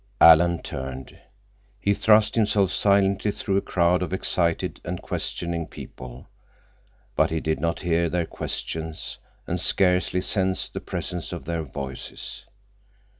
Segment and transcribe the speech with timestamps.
[0.19, 1.15] Alan turned.
[1.79, 6.25] He thrust himself silently through a crowd of excited and questioning people,
[7.15, 12.45] but he did not hear their questions and scarcely sensed the presence of their voices.